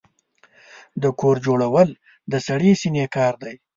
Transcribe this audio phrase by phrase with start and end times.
[1.01, 1.89] د کور جوړول
[2.31, 3.55] د سړې سينې کار دی.